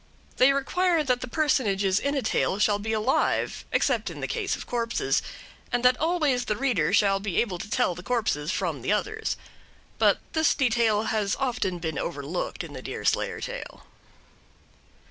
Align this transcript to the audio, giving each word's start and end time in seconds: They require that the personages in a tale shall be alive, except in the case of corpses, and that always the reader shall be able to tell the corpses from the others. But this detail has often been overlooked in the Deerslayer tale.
They 0.37 0.51
require 0.51 1.03
that 1.03 1.21
the 1.21 1.27
personages 1.27 1.99
in 1.99 2.15
a 2.15 2.23
tale 2.23 2.57
shall 2.57 2.79
be 2.79 2.91
alive, 2.91 3.65
except 3.71 4.09
in 4.09 4.19
the 4.19 4.27
case 4.27 4.55
of 4.55 4.65
corpses, 4.65 5.21
and 5.71 5.85
that 5.85 5.95
always 5.97 6.45
the 6.45 6.55
reader 6.57 6.91
shall 6.91 7.19
be 7.19 7.39
able 7.39 7.59
to 7.59 7.69
tell 7.69 7.93
the 7.93 8.01
corpses 8.01 8.51
from 8.51 8.81
the 8.81 8.91
others. 8.91 9.37
But 9.99 10.17
this 10.33 10.55
detail 10.55 11.03
has 11.03 11.35
often 11.35 11.77
been 11.77 11.99
overlooked 11.99 12.63
in 12.63 12.73
the 12.73 12.81
Deerslayer 12.81 13.41
tale. 13.41 13.85